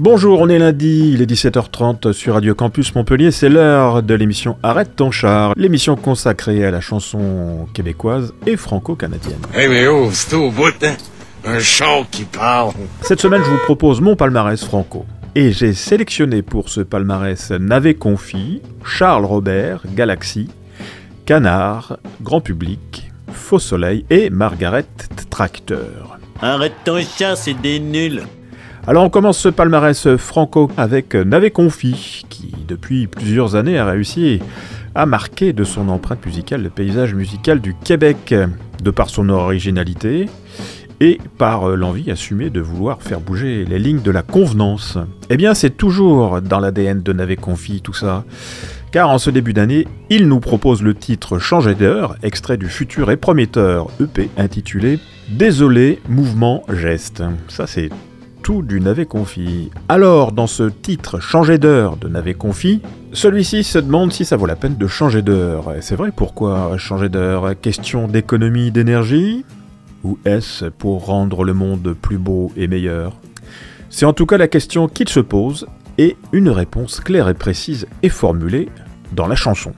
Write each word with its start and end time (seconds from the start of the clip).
Bonjour, 0.00 0.40
on 0.40 0.48
est 0.48 0.60
lundi, 0.60 1.10
il 1.12 1.22
est 1.22 1.28
17h30 1.28 2.12
sur 2.12 2.34
Radio 2.34 2.54
Campus 2.54 2.94
Montpellier, 2.94 3.32
c'est 3.32 3.48
l'heure 3.48 4.00
de 4.00 4.14
l'émission 4.14 4.56
Arrête 4.62 4.94
ton 4.94 5.10
char, 5.10 5.54
l'émission 5.56 5.96
consacrée 5.96 6.64
à 6.64 6.70
la 6.70 6.80
chanson 6.80 7.66
québécoise 7.74 8.32
et 8.46 8.56
franco-canadienne. 8.56 9.40
Eh 9.58 9.66
mais 9.66 9.88
oh, 9.88 10.08
c'est 10.12 10.36
au 10.36 10.52
bout, 10.52 10.72
hein? 10.84 10.94
Un 11.44 11.58
chant 11.58 12.06
qui 12.08 12.22
parle. 12.22 12.74
Cette 13.02 13.20
semaine, 13.20 13.42
je 13.44 13.50
vous 13.50 13.58
propose 13.64 14.00
mon 14.00 14.14
palmarès 14.14 14.62
franco. 14.64 15.04
Et 15.34 15.50
j'ai 15.50 15.72
sélectionné 15.72 16.42
pour 16.42 16.68
ce 16.68 16.80
palmarès 16.80 17.50
Navet 17.50 17.94
Confi, 17.94 18.62
Charles 18.84 19.24
Robert, 19.24 19.82
Galaxy, 19.96 20.48
Canard, 21.26 21.98
Grand 22.22 22.40
Public, 22.40 23.10
Faux 23.32 23.58
Soleil 23.58 24.04
et 24.10 24.30
Margaret 24.30 24.86
Tracteur. 25.28 26.20
Arrête 26.40 26.74
ton 26.84 27.00
chat, 27.00 27.34
c'est 27.34 27.60
des 27.60 27.80
nuls. 27.80 28.22
Alors 28.88 29.04
on 29.04 29.10
commence 29.10 29.36
ce 29.36 29.50
palmarès 29.50 30.16
franco 30.16 30.70
avec 30.78 31.14
Navet 31.14 31.50
Confi, 31.50 32.24
qui 32.30 32.54
depuis 32.66 33.06
plusieurs 33.06 33.54
années 33.54 33.76
a 33.76 33.84
réussi 33.84 34.40
à 34.94 35.04
marquer 35.04 35.52
de 35.52 35.62
son 35.62 35.90
empreinte 35.90 36.24
musicale 36.24 36.62
le 36.62 36.70
paysage 36.70 37.14
musical 37.14 37.60
du 37.60 37.74
Québec, 37.74 38.34
de 38.82 38.90
par 38.90 39.10
son 39.10 39.28
originalité 39.28 40.24
et 41.02 41.18
par 41.36 41.68
l'envie 41.76 42.10
assumée 42.10 42.48
de 42.48 42.62
vouloir 42.62 43.02
faire 43.02 43.20
bouger 43.20 43.66
les 43.66 43.78
lignes 43.78 44.00
de 44.00 44.10
la 44.10 44.22
convenance. 44.22 44.96
Eh 45.28 45.36
bien 45.36 45.52
c'est 45.52 45.76
toujours 45.76 46.40
dans 46.40 46.58
l'ADN 46.58 47.02
de 47.02 47.12
Navet 47.12 47.36
Confi 47.36 47.82
tout 47.82 47.92
ça. 47.92 48.24
Car 48.90 49.10
en 49.10 49.18
ce 49.18 49.28
début 49.28 49.52
d'année, 49.52 49.86
il 50.08 50.28
nous 50.28 50.40
propose 50.40 50.82
le 50.82 50.94
titre 50.94 51.38
Changer 51.38 51.74
d'heure, 51.74 52.16
extrait 52.22 52.56
du 52.56 52.70
futur 52.70 53.10
et 53.10 53.18
prometteur 53.18 53.88
EP 54.00 54.30
intitulé 54.38 54.98
Désolé, 55.28 56.00
mouvement, 56.08 56.64
geste. 56.70 57.22
Ça 57.48 57.66
c'est 57.66 57.90
tout 58.48 58.62
du 58.62 58.80
navet 58.80 59.04
confit. 59.04 59.70
Alors, 59.90 60.32
dans 60.32 60.46
ce 60.46 60.62
titre 60.62 61.20
Changer 61.20 61.58
d'heure 61.58 61.98
de 61.98 62.08
navet 62.08 62.32
confit, 62.32 62.80
celui-ci 63.12 63.62
se 63.62 63.78
demande 63.78 64.10
si 64.10 64.24
ça 64.24 64.38
vaut 64.38 64.46
la 64.46 64.56
peine 64.56 64.76
de 64.76 64.86
changer 64.86 65.20
d'heure. 65.20 65.74
Et 65.74 65.82
c'est 65.82 65.96
vrai, 65.96 66.12
pourquoi 66.16 66.74
changer 66.78 67.10
d'heure? 67.10 67.60
Question 67.60 68.08
d'économie 68.08 68.70
d'énergie? 68.70 69.44
Ou 70.02 70.18
est-ce 70.24 70.64
pour 70.64 71.04
rendre 71.04 71.44
le 71.44 71.52
monde 71.52 71.94
plus 72.00 72.16
beau 72.16 72.50
et 72.56 72.68
meilleur? 72.68 73.18
C'est 73.90 74.06
en 74.06 74.14
tout 74.14 74.24
cas 74.24 74.38
la 74.38 74.48
question 74.48 74.88
qu'il 74.88 75.10
se 75.10 75.20
pose, 75.20 75.66
et 75.98 76.16
une 76.32 76.48
réponse 76.48 77.00
claire 77.00 77.28
et 77.28 77.34
précise 77.34 77.86
est 78.02 78.08
formulée 78.08 78.70
dans 79.12 79.26
la 79.26 79.36
chanson. 79.36 79.74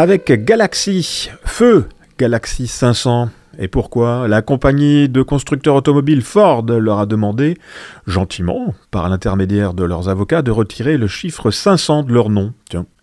Avec 0.00 0.30
Galaxy, 0.44 1.28
Feu 1.44 1.86
Galaxy 2.20 2.68
500. 2.68 3.30
Et 3.58 3.66
pourquoi 3.66 4.28
La 4.28 4.42
compagnie 4.42 5.08
de 5.08 5.22
constructeurs 5.22 5.74
automobiles 5.74 6.22
Ford 6.22 6.64
leur 6.66 7.00
a 7.00 7.06
demandé, 7.06 7.58
gentiment, 8.06 8.76
par 8.92 9.08
l'intermédiaire 9.08 9.74
de 9.74 9.82
leurs 9.82 10.08
avocats, 10.08 10.42
de 10.42 10.52
retirer 10.52 10.98
le 10.98 11.08
chiffre 11.08 11.50
500 11.50 12.04
de 12.04 12.12
leur 12.12 12.30
nom. 12.30 12.52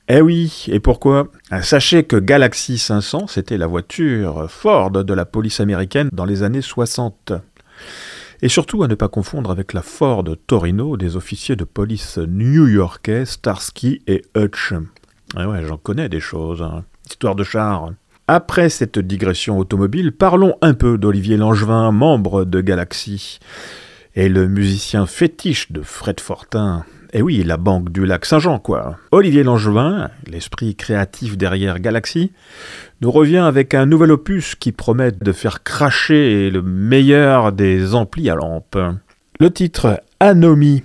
Eh 0.07 0.21
oui, 0.21 0.68
et 0.69 0.80
pourquoi? 0.80 1.27
Sachez 1.62 2.06
que 2.06 2.15
Galaxy 2.15 2.77
500, 2.77 3.27
c'était 3.27 3.57
la 3.57 3.68
voiture 3.68 4.50
Ford 4.50 4.92
de 4.92 5.13
la 5.13 5.25
police 5.25 5.59
américaine 5.59 6.07
dans 6.13 6.24
les 6.24 6.44
années 6.44 6.62
60. 6.62 7.33
Et 8.42 8.47
surtout 8.47 8.83
à 8.83 8.88
ne 8.88 8.95
pas 8.95 9.09
confondre 9.09 9.51
avec 9.51 9.74
la 9.74 9.81
Ford 9.81 10.24
Torino 10.47 10.95
des 10.95 11.18
officiers 11.18 11.57
de 11.57 11.65
police 11.65 12.19
new-yorkais 12.19 13.25
Starsky 13.25 14.01
et 14.07 14.21
Hutch. 14.38 14.74
Ah 15.35 15.49
ouais, 15.49 15.65
j'en 15.65 15.77
connais 15.77 16.09
des 16.09 16.19
choses. 16.19 16.61
hein. 16.61 16.83
Histoire 17.07 17.35
de 17.35 17.43
char. 17.43 17.89
Après 18.27 18.69
cette 18.69 18.97
digression 18.97 19.57
automobile, 19.59 20.11
parlons 20.11 20.55
un 20.61 20.73
peu 20.73 20.97
d'Olivier 20.97 21.37
Langevin, 21.37 21.91
membre 21.91 22.45
de 22.45 22.61
Galaxy, 22.61 23.39
et 24.15 24.29
le 24.29 24.47
musicien 24.47 25.05
fétiche 25.05 25.71
de 25.71 25.81
Fred 25.81 26.19
Fortin. 26.19 26.85
Eh 27.13 27.21
oui, 27.21 27.43
la 27.43 27.57
banque 27.57 27.91
du 27.91 28.05
lac 28.05 28.25
Saint-Jean, 28.25 28.59
quoi. 28.59 28.97
Olivier 29.11 29.43
Langevin, 29.43 30.09
l'esprit 30.25 30.75
créatif 30.75 31.37
derrière 31.37 31.79
Galaxy, 31.79 32.31
nous 33.01 33.11
revient 33.11 33.37
avec 33.37 33.73
un 33.73 33.85
nouvel 33.85 34.11
opus 34.11 34.55
qui 34.55 34.71
promet 34.71 35.11
de 35.11 35.31
faire 35.31 35.63
cracher 35.63 36.49
le 36.49 36.61
meilleur 36.61 37.51
des 37.51 37.93
amplis 37.93 38.29
à 38.29 38.35
lampe. 38.35 38.77
Le 39.39 39.51
titre 39.51 40.01
Anomie, 40.19 40.83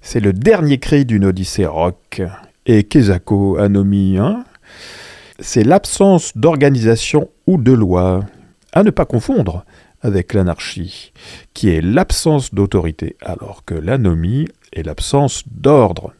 c'est 0.00 0.20
le 0.20 0.32
dernier 0.32 0.78
cri 0.78 1.04
d'une 1.04 1.24
odyssée 1.26 1.66
rock. 1.66 2.22
Et 2.66 2.84
Kezako 2.84 3.58
Anomie, 3.58 4.16
hein 4.18 4.44
c'est 5.38 5.64
l'absence 5.64 6.32
d'organisation 6.36 7.28
ou 7.46 7.58
de 7.58 7.72
loi, 7.72 8.20
à 8.72 8.82
ne 8.82 8.90
pas 8.90 9.04
confondre 9.04 9.64
avec 10.00 10.32
l'anarchie, 10.34 11.12
qui 11.54 11.70
est 11.70 11.80
l'absence 11.80 12.54
d'autorité, 12.54 13.16
alors 13.22 13.64
que 13.64 13.74
l'anomie 13.74 14.46
est 14.72 14.82
l'absence 14.82 15.44
d'ordre. 15.50 16.12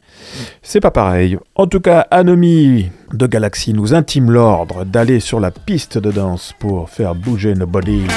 C'est 0.61 0.79
pas 0.79 0.91
pareil. 0.91 1.37
En 1.55 1.67
tout 1.67 1.79
cas, 1.79 2.07
Anomie 2.11 2.89
de 3.13 3.27
Galaxy 3.27 3.73
nous 3.73 3.93
intime 3.93 4.31
l'ordre 4.31 4.85
d'aller 4.85 5.19
sur 5.19 5.39
la 5.39 5.51
piste 5.51 5.97
de 5.97 6.11
danse 6.11 6.53
pour 6.59 6.89
faire 6.89 7.15
bouger 7.15 7.53
nos 7.53 7.67
bodies. 7.67 8.07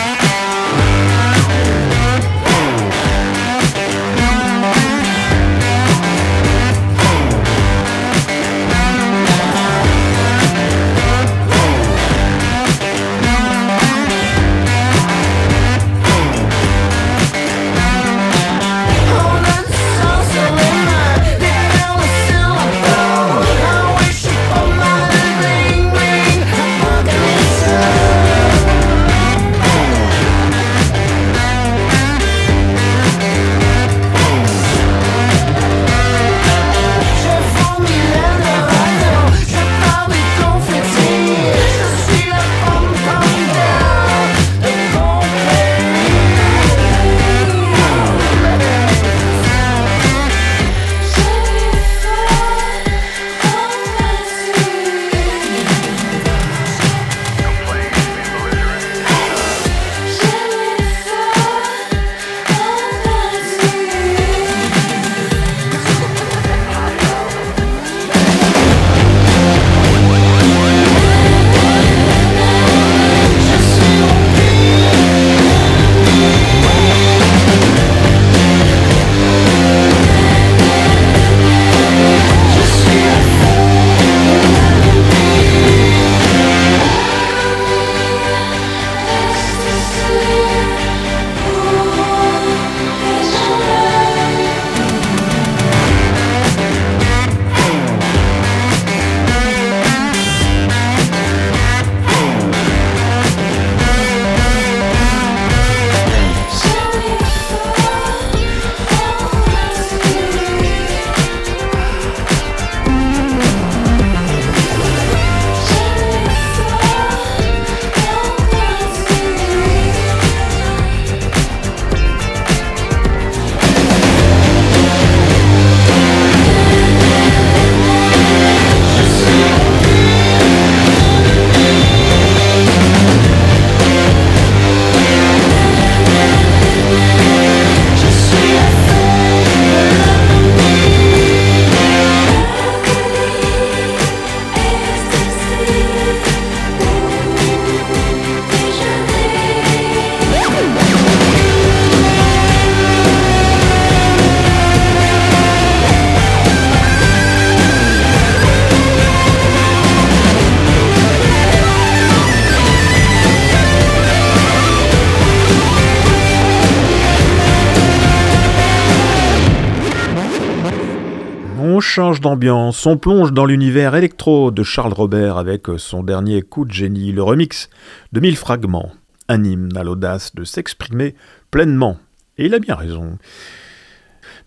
Change 171.99 172.21
d'ambiance, 172.21 172.87
on 172.87 172.97
plonge 172.97 173.33
dans 173.33 173.45
l'univers 173.45 173.97
électro 173.97 174.53
de 174.53 174.63
Charles 174.63 174.93
Robert 174.93 175.37
avec 175.37 175.67
son 175.79 176.05
dernier 176.05 176.43
coup 176.43 176.65
de 176.65 176.71
génie, 176.71 177.11
le 177.11 177.25
remix 177.25 177.69
de 178.13 178.21
mille 178.21 178.37
fragments, 178.37 178.93
un 179.29 179.43
hymne 179.43 179.77
à 179.77 179.83
l'audace 179.83 180.33
de 180.33 180.45
s'exprimer 180.45 181.17
pleinement. 181.51 181.97
Et 182.37 182.47
il 182.47 182.55
a 182.55 182.61
bien 182.61 182.77
raison. 182.77 183.19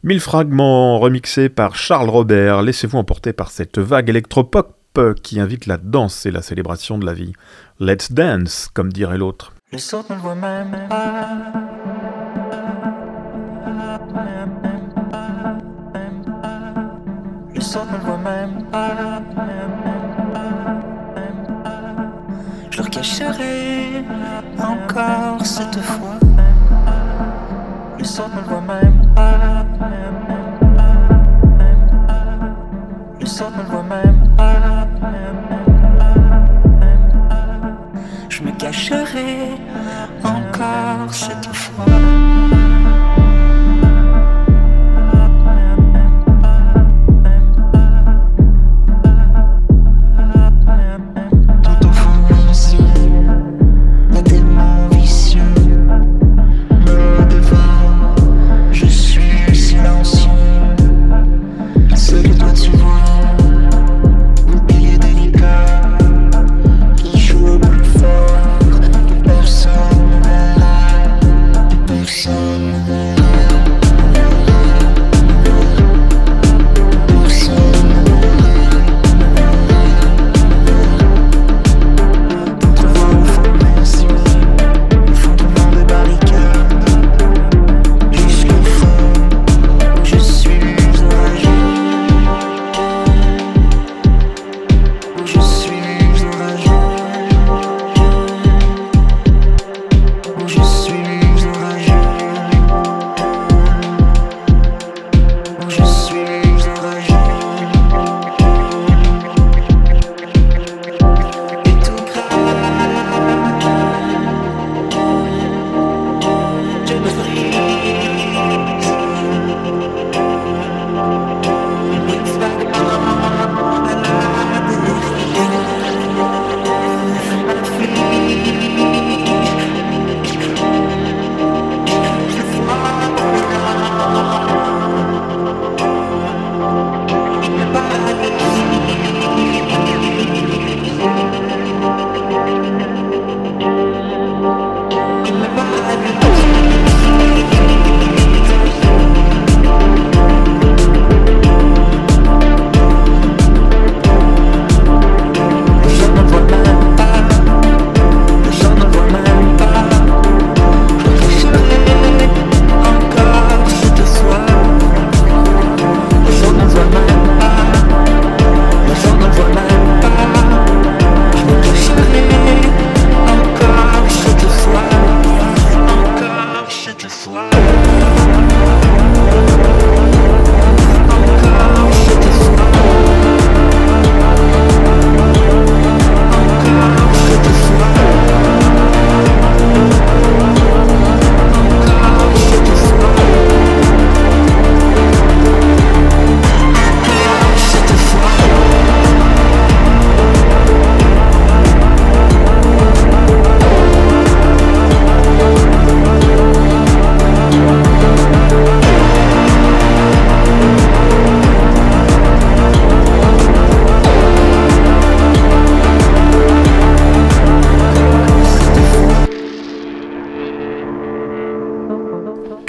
Mille 0.01 0.21
fragments 0.21 0.97
remixés 0.97 1.49
par 1.49 1.75
Charles 1.75 2.09
Robert, 2.09 2.61
laissez-vous 2.61 2.97
emporter 2.97 3.33
par 3.33 3.51
cette 3.51 3.79
vague 3.79 4.07
électropop 4.07 4.77
qui 5.21 5.41
invite 5.41 5.65
la 5.65 5.75
danse 5.75 6.25
et 6.25 6.31
la 6.31 6.41
célébration 6.41 6.99
de 6.99 7.05
la 7.05 7.13
vie. 7.13 7.33
Let's 7.81 8.13
dance, 8.13 8.69
comme 8.73 8.93
dirait 8.93 9.17
l'autre. 9.17 9.51
Je 22.71 22.77
leur 22.77 22.89
cacherai 22.89 24.03
encore 24.57 25.45
cette 25.45 25.79
fois. 25.79 26.17
Les 27.99 28.19
autres 28.19 28.35
ne 28.35 28.41
le 28.41 28.47
voient 28.47 28.61
même 28.61 29.13
pas. 29.13 29.65
Les 33.19 33.41
autres 33.41 33.57
ne 33.57 33.61
le 33.61 33.67
voient 33.69 33.83
même 33.83 34.35
pas. 34.35 34.87
Je 38.27 38.41
me 38.41 38.51
cacherai 38.53 39.51
encore 40.23 41.10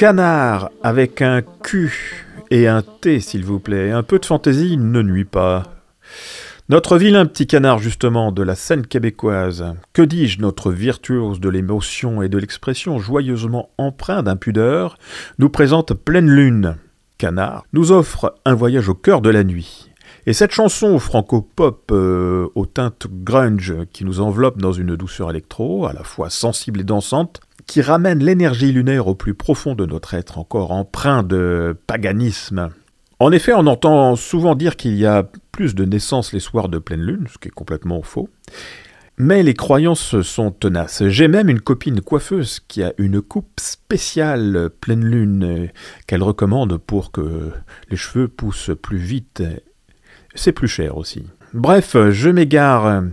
Canard 0.03 0.73
avec 0.83 1.23
un 1.23 1.43
Q 1.43 2.27
et 2.51 2.67
un 2.67 2.83
T, 2.83 3.21
s'il 3.21 3.45
vous 3.45 3.61
plaît. 3.61 3.93
Un 3.93 4.03
peu 4.03 4.19
de 4.19 4.27
fantaisie 4.27 4.77
ne 4.77 5.01
nuit 5.01 5.25
pas. 5.25 5.63
Notre 6.69 6.99
vilain 6.99 7.25
petit 7.25 7.47
canard, 7.47 7.79
justement, 7.79 8.33
de 8.33 8.43
la 8.43 8.57
scène 8.57 8.85
québécoise, 8.85 9.65
que 9.93 10.03
dis-je, 10.03 10.41
notre 10.41 10.73
virtuose 10.73 11.39
de 11.39 11.49
l'émotion 11.49 12.21
et 12.21 12.29
de 12.29 12.37
l'expression 12.37 12.99
joyeusement 12.99 13.71
empreint 13.79 14.25
d'impudeur, 14.25 14.99
nous 15.39 15.51
présente 15.51 15.95
Pleine 15.95 16.29
Lune. 16.29 16.79
Canard 17.17 17.65
nous 17.73 17.93
offre 17.93 18.35
un 18.45 18.55
voyage 18.55 18.89
au 18.89 18.95
cœur 18.95 19.21
de 19.21 19.31
la 19.31 19.45
nuit. 19.45 19.89
Et 20.27 20.33
cette 20.33 20.51
chanson 20.51 20.99
franco-pop 20.99 21.91
euh, 21.93 22.49
aux 22.57 22.67
teintes 22.67 23.07
grunge 23.09 23.75
qui 23.93 24.05
nous 24.05 24.21
enveloppe 24.21 24.59
dans 24.59 24.73
une 24.73 24.97
douceur 24.97 25.31
électro, 25.31 25.87
à 25.87 25.93
la 25.93 26.03
fois 26.03 26.29
sensible 26.29 26.81
et 26.81 26.85
dansante, 26.85 27.41
qui 27.67 27.81
ramène 27.81 28.23
l'énergie 28.23 28.73
lunaire 28.73 29.07
au 29.07 29.15
plus 29.15 29.35
profond 29.35 29.75
de 29.75 29.87
notre 29.87 30.15
être, 30.15 30.39
encore 30.39 30.73
empreint 30.73 31.23
de 31.23 31.77
paganisme. 31.87 32.71
En 33.19 33.31
effet, 33.31 33.53
on 33.55 33.67
entend 33.67 34.17
souvent 34.17 34.55
dire 34.55 34.77
qu'il 34.77 34.97
y 34.97 35.07
a 35.07 35.29
plus 35.53 35.75
de 35.75 35.85
naissances 35.85 36.33
les 36.33 36.41
soirs 36.41 36.69
de 36.69 36.79
pleine 36.79 37.03
lune, 37.03 37.27
ce 37.33 37.39
qui 37.39 37.49
est 37.49 37.53
complètement 37.53 38.03
faux. 38.03 38.29
Mais 39.19 39.43
les 39.43 39.55
croyances 39.55 40.23
sont 40.23 40.51
tenaces. 40.51 41.07
J'ai 41.07 41.29
même 41.29 41.49
une 41.49 41.61
copine 41.61 42.01
coiffeuse 42.01 42.61
qui 42.67 42.83
a 42.83 42.95
une 42.99 43.21
coupe 43.21 43.61
spéciale 43.61 44.71
pleine 44.81 45.05
lune 45.05 45.69
qu'elle 46.07 46.23
recommande 46.23 46.79
pour 46.79 47.13
que 47.13 47.53
les 47.91 47.97
cheveux 47.97 48.27
poussent 48.27 48.73
plus 48.81 48.99
vite. 48.99 49.43
C'est 50.35 50.53
plus 50.53 50.67
cher 50.69 50.97
aussi. 50.97 51.27
Bref, 51.53 51.95
je 52.11 52.31
m'égare. 52.31 53.05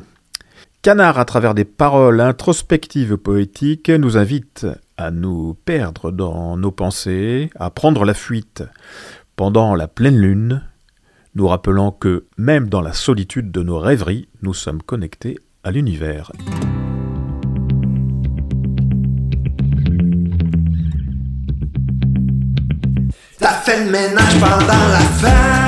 Canard, 0.81 1.19
à 1.19 1.25
travers 1.25 1.55
des 1.55 1.65
paroles 1.65 2.21
introspectives 2.21 3.17
poétiques, 3.17 3.89
nous 3.89 4.15
invite 4.15 4.65
à 4.95 5.11
nous 5.11 5.57
perdre 5.65 6.09
dans 6.09 6.55
nos 6.55 6.71
pensées, 6.71 7.49
à 7.59 7.69
prendre 7.69 8.05
la 8.05 8.13
fuite 8.13 8.63
pendant 9.35 9.75
la 9.75 9.89
pleine 9.89 10.17
lune, 10.17 10.63
nous 11.35 11.49
rappelant 11.49 11.91
que 11.91 12.27
même 12.37 12.69
dans 12.69 12.79
la 12.79 12.93
solitude 12.93 13.51
de 13.51 13.61
nos 13.61 13.77
rêveries, 13.77 14.29
nous 14.41 14.53
sommes 14.53 14.81
connectés 14.81 15.37
à 15.65 15.71
l'univers. 15.71 16.31
T'as 23.37 23.51
fait 23.65 23.83
ménage 23.83 24.39
pendant 24.39 24.87
la 24.91 24.99
fête 24.99 25.58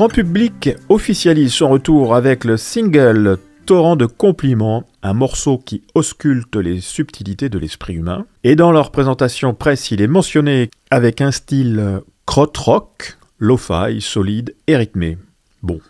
Grand 0.00 0.08
public 0.08 0.70
officialise 0.88 1.52
son 1.52 1.68
retour 1.68 2.14
avec 2.14 2.46
le 2.46 2.56
single 2.56 3.36
Torrent 3.66 3.96
de 3.96 4.06
compliments, 4.06 4.88
un 5.02 5.12
morceau 5.12 5.58
qui 5.58 5.82
ausculte 5.94 6.56
les 6.56 6.80
subtilités 6.80 7.50
de 7.50 7.58
l'esprit 7.58 7.96
humain. 7.96 8.24
Et 8.42 8.56
dans 8.56 8.72
leur 8.72 8.92
présentation 8.92 9.52
presse, 9.52 9.90
il 9.90 10.00
est 10.00 10.06
mentionné 10.06 10.70
avec 10.90 11.20
un 11.20 11.30
style 11.30 12.00
krautrock, 12.24 13.18
lo-fi, 13.38 14.00
solide 14.00 14.54
et 14.68 14.78
rythmé. 14.78 15.18
Bon, 15.62 15.80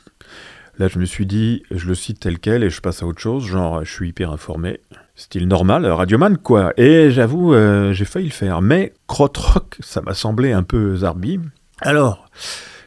là 0.81 0.89
je 0.89 0.99
me 0.99 1.05
suis 1.05 1.25
dit, 1.25 1.63
je 1.71 1.87
le 1.87 1.95
cite 1.95 2.19
tel 2.19 2.41
quel 2.41 2.65
et 2.65 2.71
je 2.71 2.81
passe 2.81 3.05
à 3.05 3.07
autre 3.07 3.21
chose, 3.21 3.47
genre 3.47 3.85
je 3.85 3.93
suis 3.93 4.09
hyper 4.09 4.33
informé. 4.33 4.81
Style 5.15 5.47
normal, 5.47 5.87
Radioman 5.87 6.37
quoi. 6.37 6.73
Et 6.77 7.13
j'avoue, 7.13 7.55
euh, 7.55 7.93
j'ai 7.93 8.07
failli 8.07 8.27
le 8.27 8.33
faire, 8.33 8.61
mais 8.61 8.93
krautrock, 9.07 9.77
ça 9.79 10.01
m'a 10.01 10.15
semblé 10.15 10.51
un 10.51 10.65
peu 10.65 10.97
zarbi. 10.97 11.39
Alors, 11.83 12.29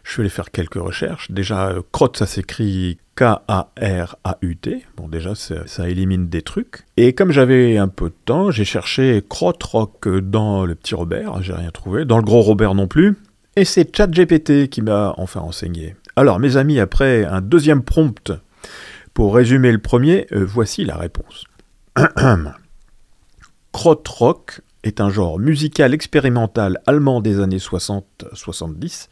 je 0.04 0.12
suis 0.12 0.22
allé 0.22 0.30
faire 0.30 0.52
quelques 0.52 0.76
recherches. 0.76 1.32
Déjà, 1.32 1.70
euh, 1.70 1.82
Krot, 1.92 2.12
ça 2.16 2.26
s'écrit 2.26 2.98
K-A-R-A-U-T. 3.16 4.86
Bon, 4.98 5.08
déjà, 5.08 5.34
ça, 5.36 5.90
élimine 5.90 6.28
des 6.28 6.42
trucs. 6.42 6.84
Et 6.98 7.14
comme 7.14 7.32
j'avais 7.32 7.78
un 7.78 7.88
peu 7.88 8.10
de 8.10 8.16
temps, 8.26 8.52
j'ai 8.52 8.66
cherché 8.66 9.24
Krot 9.28 9.54
Rock 9.64 10.08
dans 10.08 10.66
le 10.66 10.76
petit 10.76 10.96
Robert. 10.96 11.42
J'ai 11.42 11.54
rien 11.54 11.72
trouvé. 11.72 12.06
Dans 12.06 12.18
le 12.18 12.24
gros 12.24 12.42
Robert 12.42 12.76
non 12.76 12.88
plus. 12.88 13.16
Et 13.56 13.66
c'est 13.66 13.96
ChatGPT 13.96 14.68
qui 14.68 14.82
m'a 14.82 15.14
enfin 15.18 15.40
enseigné. 15.42 15.96
Alors, 16.16 16.40
mes 16.40 16.58
amis, 16.58 16.80
après 16.80 17.24
un 17.26 17.42
deuxième 17.42 17.84
prompt 17.84 18.32
pour 19.14 19.36
résumer 19.36 19.72
le 19.72 19.80
premier, 19.80 20.28
euh, 20.32 20.44
voici 20.44 20.86
la 20.86 20.98
réponse. 20.98 21.46
Krautrock 23.72 24.62
est 24.84 25.02
un 25.02 25.10
genre 25.10 25.40
musical 25.40 25.94
expérimental 25.94 26.80
allemand 26.86 27.22
des 27.22 27.40
années 27.40 27.58
60-70, 27.58 29.08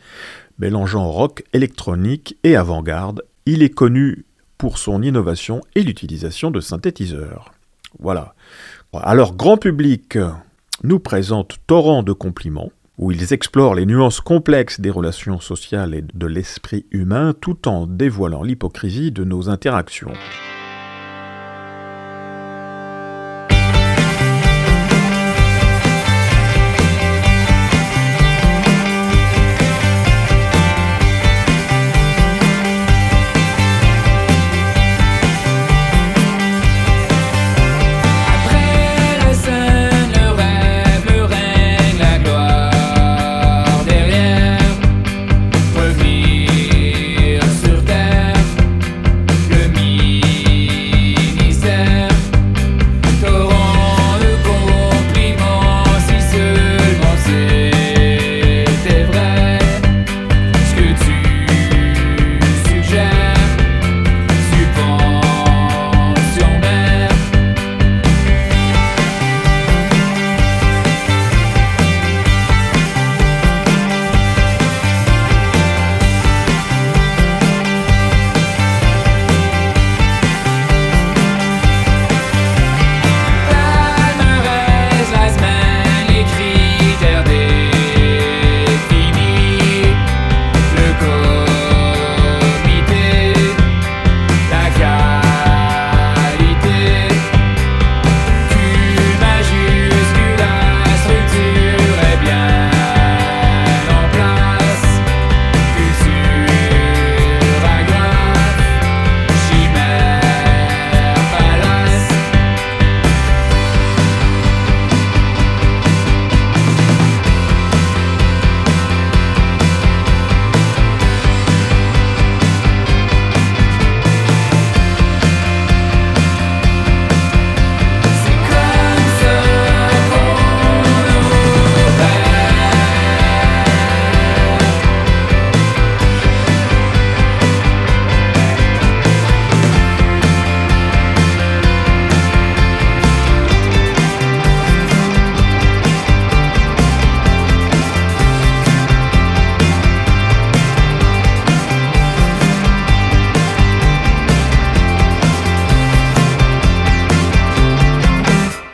mélangeant 0.61 1.09
rock 1.09 1.43
électronique 1.51 2.37
et 2.43 2.55
avant-garde. 2.55 3.23
Il 3.45 3.63
est 3.63 3.73
connu 3.73 4.25
pour 4.59 4.77
son 4.77 5.01
innovation 5.01 5.61
et 5.75 5.81
l'utilisation 5.81 6.51
de 6.51 6.61
synthétiseurs. 6.61 7.51
Voilà. 7.99 8.35
Alors, 8.93 9.35
grand 9.35 9.57
public 9.57 10.17
nous 10.83 10.99
présente 10.99 11.57
Torrent 11.65 12.03
de 12.03 12.13
compliments, 12.13 12.71
où 12.99 13.11
ils 13.11 13.33
explorent 13.33 13.75
les 13.75 13.87
nuances 13.87 14.21
complexes 14.21 14.79
des 14.79 14.91
relations 14.91 15.39
sociales 15.39 15.95
et 15.95 16.03
de 16.13 16.27
l'esprit 16.27 16.85
humain 16.91 17.33
tout 17.39 17.67
en 17.67 17.87
dévoilant 17.87 18.43
l'hypocrisie 18.43 19.11
de 19.11 19.23
nos 19.23 19.49
interactions. 19.49 20.13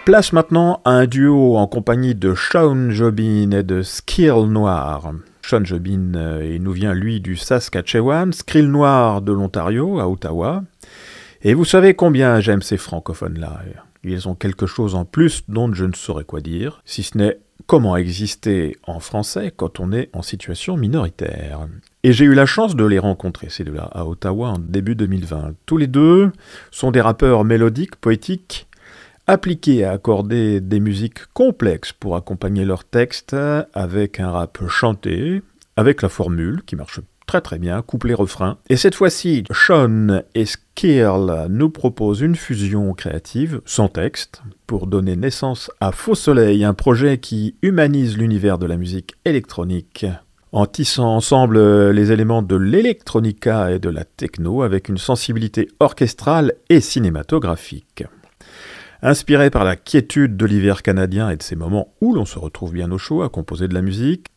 Place 0.08 0.32
maintenant 0.32 0.80
un 0.86 1.06
duo 1.06 1.58
en 1.58 1.68
compagnie 1.68 2.16
de 2.16 2.34
Sean 2.34 2.92
Jobin 2.92 3.52
et 3.52 3.64
de 3.64 3.82
Skill 3.82 4.46
Noir. 4.48 5.12
Sean 5.42 5.66
Jobin, 5.66 6.14
euh, 6.16 6.50
il 6.56 6.64
nous 6.64 6.72
vient 6.72 6.94
lui 6.94 7.20
du 7.20 7.36
Saskatchewan, 7.36 8.32
Skrill 8.32 8.72
Noir 8.72 9.22
de 9.22 9.34
l'Ontario, 9.34 10.00
à 10.00 10.08
Ottawa. 10.08 10.64
Et 11.42 11.54
vous 11.54 11.66
savez 11.66 11.94
combien 11.94 12.40
j'aime 12.40 12.62
ces 12.62 12.78
francophones-là. 12.78 13.64
Ils 14.06 14.30
ont 14.30 14.34
quelque 14.34 14.66
chose 14.66 14.96
en 14.96 15.04
plus 15.04 15.44
dont 15.50 15.74
je 15.74 15.84
ne 15.84 15.94
saurais 15.94 16.24
quoi 16.24 16.40
dire, 16.40 16.82
si 16.86 17.04
ce 17.04 17.18
n'est 17.18 17.40
comment 17.66 17.98
exister 17.98 18.78
en 18.88 19.02
français 19.02 19.52
quand 19.54 19.82
on 19.82 19.92
est 19.92 20.10
en 20.14 20.22
situation 20.22 20.78
minoritaire. 20.78 21.68
Et 22.04 22.14
j'ai 22.14 22.24
eu 22.24 22.34
la 22.34 22.46
chance 22.46 22.78
de 22.78 22.86
les 22.86 23.00
rencontrer, 23.00 23.50
ces 23.50 23.66
deux-là, 23.66 23.90
à 23.92 24.06
Ottawa 24.06 24.52
en 24.52 24.58
début 24.58 24.96
2020. 24.96 25.56
Tous 25.66 25.76
les 25.76 25.88
deux 25.88 26.32
sont 26.72 26.92
des 26.92 27.02
rappeurs 27.02 27.44
mélodiques, 27.44 27.98
poétiques, 27.98 28.68
appliqués 29.28 29.84
à 29.84 29.92
accorder 29.92 30.62
des 30.62 30.80
musiques 30.80 31.26
complexes 31.34 31.94
pour 31.94 32.16
accompagner 32.16 32.66
leurs 32.66 32.86
textes 32.86 33.36
avec 33.74 34.20
un 34.20 34.32
rap 34.32 34.68
chanté, 34.68 35.42
avec 35.76 36.02
la 36.02 36.10
formule 36.10 36.64
qui 36.66 36.76
marche 36.76 37.02
très 37.28 37.42
très 37.42 37.60
bien, 37.60 37.82
couplet-refrain. 37.82 38.58
Et 38.70 38.78
cette 38.78 38.96
fois-ci, 38.96 39.44
Sean 39.52 40.22
et 40.34 40.46
Skill 40.46 41.48
nous 41.50 41.70
proposent 41.70 42.22
une 42.22 42.38
fusion 42.38 42.94
créative, 42.94 43.62
sans 43.66 43.90
texte, 43.90 44.42
pour 44.66 44.88
donner 44.88 45.18
naissance 45.18 45.70
à 45.82 45.92
Faux 45.92 46.16
Soleil, 46.16 46.64
un 46.64 46.74
projet 46.74 47.18
qui 47.18 47.56
humanise 47.62 48.18
l'univers 48.18 48.58
de 48.58 48.66
la 48.66 48.78
musique 48.78 49.16
électronique 49.26 50.06
en 50.54 50.66
tissant 50.66 51.14
ensemble 51.16 51.92
les 51.92 52.14
éléments 52.14 52.42
de 52.42 52.56
l'électronica 52.56 53.72
et 53.72 53.80
de 53.80 53.90
la 53.90 54.06
techno 54.06 54.62
avec 54.62 54.88
une 54.88 54.98
sensibilité 54.98 55.68
orchestrale 55.82 56.54
et 56.70 56.80
cinématographique. 56.80 58.06
Inspiré 59.02 59.52
par 59.52 59.64
la 59.64 59.76
quiétude 59.76 60.38
de 60.38 60.46
l'hiver 60.46 60.82
canadien 60.82 61.30
et 61.30 61.38
de 61.38 61.44
ces 61.44 61.56
moments 61.56 61.94
où 62.02 62.16
l'on 62.16 62.26
se 62.26 62.40
retrouve 62.40 62.74
bien 62.74 62.92
au 62.92 62.98
chaud 62.98 63.22
à 63.22 63.30
composer 63.30 63.68
de 63.68 63.76
la 63.76 63.84
musique, 63.84 64.28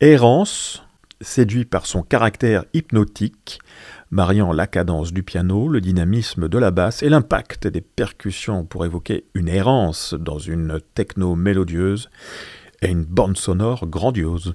Errance, 0.00 0.82
séduit 1.20 1.64
par 1.64 1.86
son 1.86 2.02
caractère 2.02 2.64
hypnotique, 2.74 3.60
mariant 4.10 4.52
la 4.52 4.66
cadence 4.66 5.12
du 5.12 5.22
piano, 5.22 5.68
le 5.68 5.80
dynamisme 5.80 6.48
de 6.48 6.58
la 6.58 6.72
basse 6.72 7.04
et 7.04 7.08
l'impact 7.08 7.68
des 7.68 7.80
percussions 7.80 8.64
pour 8.64 8.84
évoquer 8.84 9.26
une 9.34 9.48
errance 9.48 10.14
dans 10.14 10.38
une 10.38 10.80
techno 10.94 11.36
mélodieuse 11.36 12.10
et 12.82 12.88
une 12.88 13.04
bande 13.04 13.36
sonore 13.36 13.86
grandiose. 13.86 14.54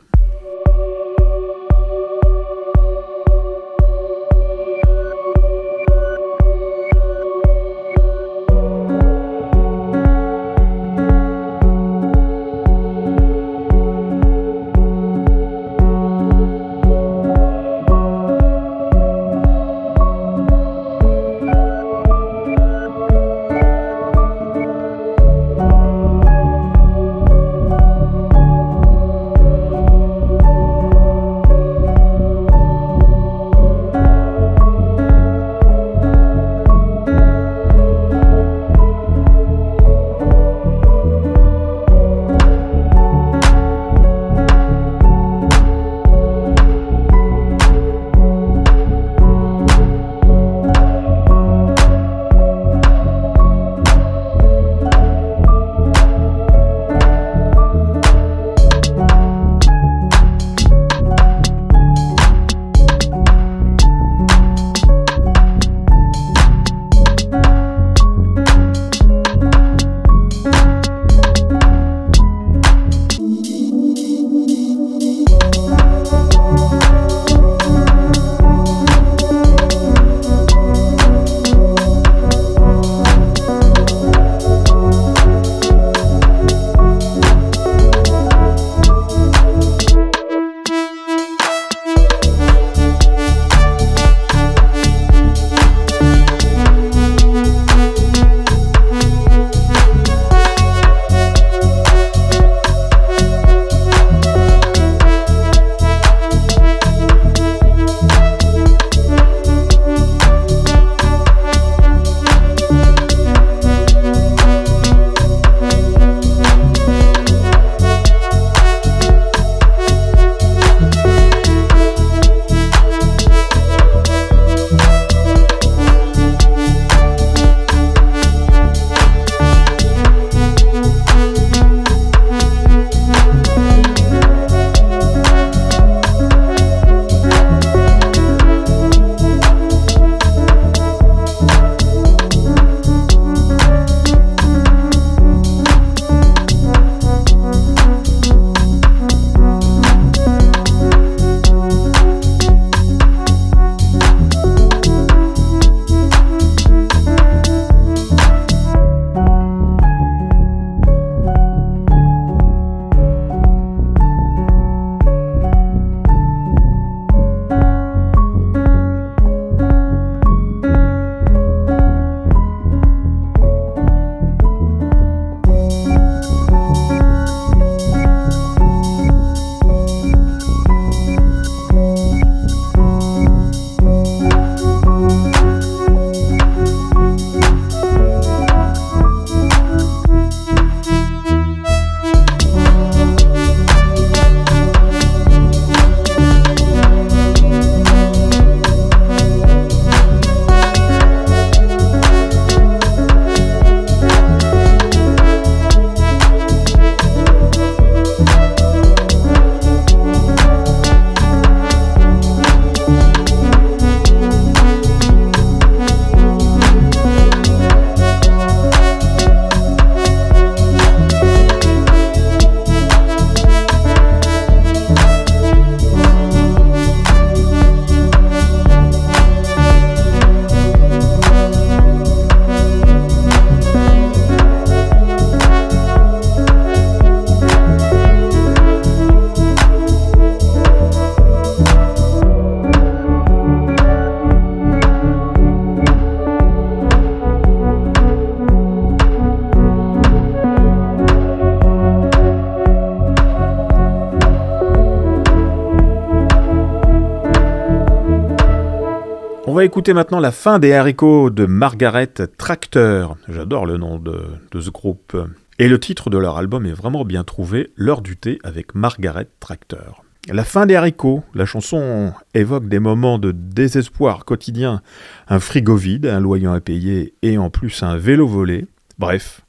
Va 259.59 259.65
écouter 259.65 259.91
maintenant 259.91 260.21
la 260.21 260.31
fin 260.31 260.57
des 260.57 260.71
haricots 260.71 261.29
de 261.29 261.45
Margaret 261.45 262.13
Tracteur. 262.37 263.17
J'adore 263.27 263.65
le 263.65 263.75
nom 263.75 263.99
de, 263.99 264.21
ce 264.57 264.69
groupe. 264.69 265.17
Et 265.57 265.67
le 265.67 265.77
titre 265.77 266.09
de 266.09 266.17
leur 266.17 266.37
album 266.37 266.65
est 266.65 266.71
vraiment 266.71 267.03
bien 267.03 267.25
trouvé, 267.25 267.69
L'heure 267.75 268.01
du 268.01 268.15
thé 268.15 268.39
avec 268.45 268.73
Margaret 268.73 269.27
Tracteur. 269.41 270.05
La 270.29 270.45
fin 270.45 270.65
des 270.65 270.77
haricots, 270.77 271.23
la 271.35 271.43
chanson 271.43 272.13
évoque 272.33 272.69
des 272.69 272.79
moments 272.79 273.19
de 273.19 273.33
désespoir 273.33 274.23
quotidien, 274.23 274.81
un 275.27 275.41
frigo 275.41 275.75
vide, 275.75 276.05
un 276.05 276.21
loyer 276.21 276.47
à 276.47 276.61
payer 276.61 277.13
et 277.21 277.37
en 277.37 277.49
plus 277.49 277.83
un 277.83 277.97
vélo 277.97 278.27
volé. 278.27 278.65
Bref, 278.97 279.41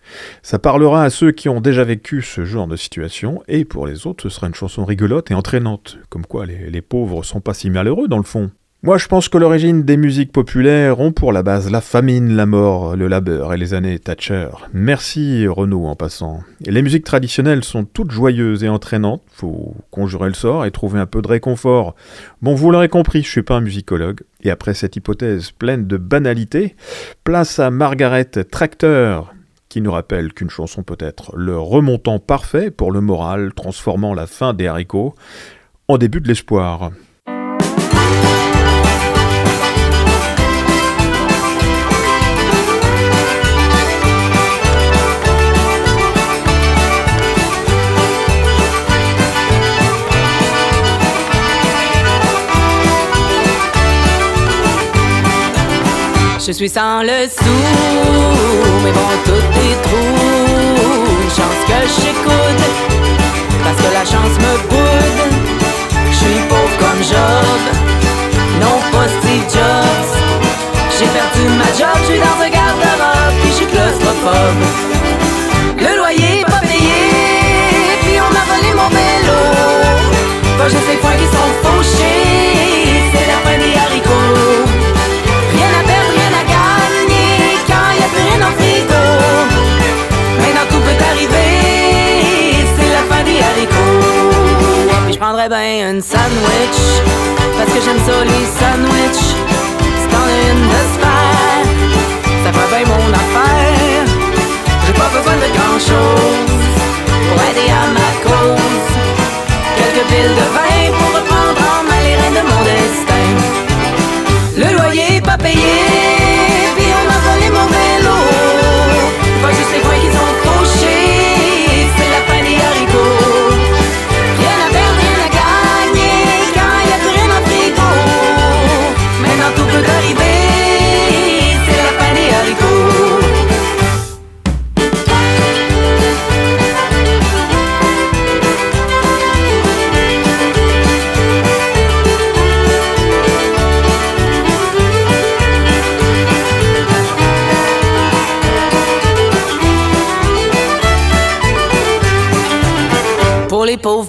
ça 0.42 0.58
parlera 0.58 1.04
à 1.04 1.10
ceux 1.10 1.30
qui 1.30 1.48
ont 1.48 1.60
déjà 1.60 1.84
vécu 1.84 2.22
ce 2.22 2.44
genre 2.44 2.66
de 2.66 2.76
situation, 2.76 3.44
et 3.46 3.64
pour 3.64 3.86
les 3.86 4.08
autres, 4.08 4.24
ce 4.24 4.28
sera 4.28 4.48
une 4.48 4.54
chanson 4.54 4.84
rigolote 4.84 5.30
et 5.30 5.34
entraînante, 5.34 5.98
comme 6.08 6.26
quoi 6.26 6.46
les, 6.46 6.68
les 6.68 6.82
pauvres 6.82 7.22
sont 7.22 7.40
pas 7.40 7.54
si 7.54 7.70
malheureux 7.70 8.08
dans 8.08 8.16
le 8.16 8.24
fond. 8.24 8.50
Moi, 8.82 8.96
je 8.96 9.08
pense 9.08 9.28
que 9.28 9.36
l'origine 9.36 9.82
des 9.82 9.98
musiques 9.98 10.32
populaires 10.32 11.00
ont 11.00 11.12
pour 11.12 11.34
la 11.34 11.42
base 11.42 11.70
la 11.70 11.82
famine, 11.82 12.34
la 12.34 12.46
mort, 12.46 12.96
le 12.96 13.08
labeur 13.08 13.52
et 13.52 13.58
les 13.58 13.74
années 13.74 13.98
Thatcher. 13.98 14.48
Merci 14.72 15.46
Renaud 15.46 15.84
en 15.84 15.96
passant. 15.96 16.40
Les 16.64 16.80
musiques 16.80 17.04
traditionnelles 17.04 17.62
sont 17.62 17.84
toutes 17.84 18.10
joyeuses 18.10 18.64
et 18.64 18.70
entraînantes. 18.70 19.20
Faut 19.32 19.74
conjurer 19.90 20.28
le 20.28 20.34
sort 20.34 20.64
et 20.64 20.70
trouver 20.70 20.98
un 20.98 21.04
peu 21.04 21.20
de 21.20 21.28
réconfort. 21.28 21.94
Bon, 22.40 22.54
vous 22.54 22.70
l'aurez 22.70 22.88
compris, 22.88 23.22
je 23.22 23.28
suis 23.28 23.42
pas 23.42 23.56
un 23.56 23.60
musicologue. 23.60 24.22
Et 24.44 24.50
après 24.50 24.72
cette 24.72 24.96
hypothèse 24.96 25.50
pleine 25.50 25.86
de 25.86 25.98
banalité, 25.98 26.74
place 27.22 27.58
à 27.58 27.70
Margaret 27.70 28.30
Tracteur, 28.50 29.34
qui 29.68 29.82
nous 29.82 29.92
rappelle 29.92 30.32
qu'une 30.32 30.48
chanson 30.48 30.82
peut 30.82 30.96
être 31.00 31.36
le 31.36 31.58
remontant 31.58 32.18
parfait 32.18 32.70
pour 32.70 32.92
le 32.92 33.02
moral, 33.02 33.52
transformant 33.52 34.14
la 34.14 34.26
fin 34.26 34.54
des 34.54 34.68
haricots 34.68 35.14
en 35.86 35.98
début 35.98 36.22
de 36.22 36.28
l'espoir. 36.28 36.92
Je 56.50 56.54
suis 56.56 56.68
sans 56.68 57.02
le 57.02 57.28
sou, 57.28 57.44
mais 58.82 58.90
bon, 58.90 59.08
tout 59.24 59.30
est 59.30 59.82
trous. 59.82 61.22
Une 61.22 61.30
chance 61.30 61.62
que 61.64 61.80
j'écoute, 62.02 62.79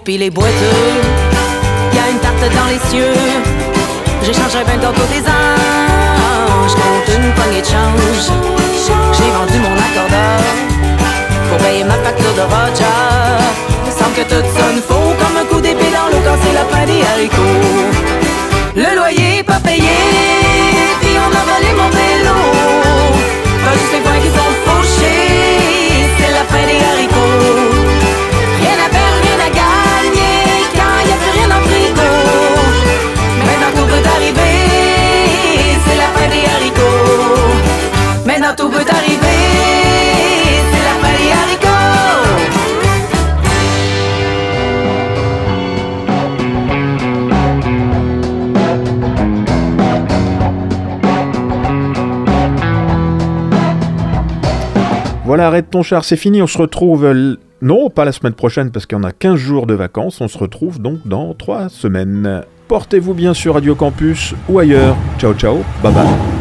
Pour 0.03 0.17
les 0.17 0.31
boiteux, 0.31 0.49
y 1.93 1.97
a 1.99 2.09
une 2.09 2.17
tarte 2.17 2.39
dans 2.39 2.65
les 2.65 2.79
cieux. 2.89 3.13
J'échangerai 4.23 4.63
bien 4.63 4.79
tantôt 4.79 5.05
des 5.13 5.19
anges 5.19 6.73
contre 6.73 7.19
une 7.19 7.31
poignée 7.33 7.61
de 7.61 7.67
change. 7.67 8.31
J'ai 9.13 9.29
vendu 9.29 9.59
mon 9.59 9.77
accordeur 9.77 10.41
pour 11.49 11.57
payer 11.59 11.83
ma 11.83 11.93
facture 11.93 12.33
de 12.33 12.41
Roger. 12.41 12.85
Semble 13.91 14.15
que 14.15 14.21
tout 14.23 14.43
sonne 14.57 14.81
faux 14.87 15.13
comme 15.19 15.37
un 15.37 15.45
coup 15.45 15.61
d'épée 15.61 15.91
dans 15.93 16.07
l'eau 16.09 16.23
quand 16.25 16.37
c'est 16.43 16.53
la 16.53 16.65
fin 16.65 16.85
des 16.85 17.03
haricots. 17.13 17.91
Le 18.75 18.95
loyer 18.95 19.43
pas 19.43 19.59
payé, 19.59 19.85
Voilà, 55.31 55.47
arrête 55.47 55.69
ton 55.69 55.81
char, 55.81 56.03
c'est 56.03 56.17
fini, 56.17 56.41
on 56.41 56.47
se 56.47 56.57
retrouve... 56.57 57.05
l- 57.05 57.37
Non, 57.61 57.89
pas 57.89 58.03
la 58.03 58.11
semaine 58.11 58.33
prochaine 58.33 58.69
parce 58.69 58.85
qu'on 58.85 59.05
a 59.05 59.13
15 59.13 59.35
jours 59.37 59.65
de 59.65 59.73
vacances, 59.73 60.19
on 60.19 60.27
se 60.27 60.37
retrouve 60.37 60.81
donc 60.81 61.07
dans 61.07 61.33
3 61.33 61.69
semaines. 61.69 62.41
Portez-vous 62.67 63.13
bien 63.13 63.33
sur 63.33 63.53
Radio 63.53 63.73
Campus 63.73 64.35
ou 64.49 64.59
ailleurs. 64.59 64.97
Ciao 65.19 65.33
ciao, 65.33 65.59
bye 65.81 65.93
bye. 65.93 66.40